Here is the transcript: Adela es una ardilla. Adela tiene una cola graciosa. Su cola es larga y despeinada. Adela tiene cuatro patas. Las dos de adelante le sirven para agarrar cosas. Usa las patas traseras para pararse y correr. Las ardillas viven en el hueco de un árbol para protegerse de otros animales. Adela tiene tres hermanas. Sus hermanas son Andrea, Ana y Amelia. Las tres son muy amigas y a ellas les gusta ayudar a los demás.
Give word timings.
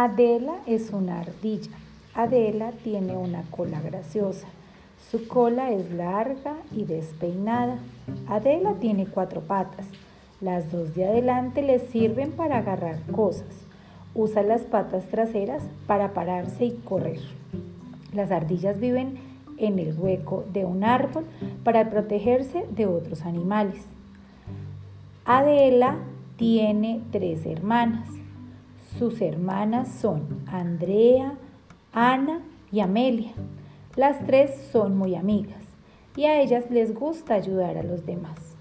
Adela 0.00 0.58
es 0.64 0.92
una 0.92 1.18
ardilla. 1.18 1.72
Adela 2.14 2.70
tiene 2.84 3.16
una 3.16 3.42
cola 3.50 3.80
graciosa. 3.80 4.46
Su 5.10 5.26
cola 5.26 5.72
es 5.72 5.90
larga 5.90 6.54
y 6.70 6.84
despeinada. 6.84 7.78
Adela 8.28 8.74
tiene 8.74 9.06
cuatro 9.06 9.40
patas. 9.40 9.88
Las 10.40 10.70
dos 10.70 10.94
de 10.94 11.04
adelante 11.04 11.62
le 11.62 11.80
sirven 11.80 12.30
para 12.30 12.58
agarrar 12.58 13.02
cosas. 13.10 13.48
Usa 14.14 14.44
las 14.44 14.60
patas 14.62 15.08
traseras 15.08 15.64
para 15.88 16.14
pararse 16.14 16.66
y 16.66 16.76
correr. 16.76 17.18
Las 18.12 18.30
ardillas 18.30 18.78
viven 18.78 19.18
en 19.56 19.80
el 19.80 19.98
hueco 19.98 20.44
de 20.52 20.64
un 20.64 20.84
árbol 20.84 21.24
para 21.64 21.90
protegerse 21.90 22.66
de 22.70 22.86
otros 22.86 23.22
animales. 23.22 23.82
Adela 25.24 25.96
tiene 26.36 27.00
tres 27.10 27.44
hermanas. 27.46 28.08
Sus 28.96 29.20
hermanas 29.20 29.88
son 30.00 30.44
Andrea, 30.46 31.34
Ana 31.92 32.40
y 32.72 32.80
Amelia. 32.80 33.32
Las 33.96 34.24
tres 34.26 34.68
son 34.72 34.96
muy 34.96 35.14
amigas 35.14 35.64
y 36.16 36.24
a 36.24 36.40
ellas 36.40 36.70
les 36.70 36.94
gusta 36.94 37.34
ayudar 37.34 37.76
a 37.76 37.82
los 37.82 38.06
demás. 38.06 38.56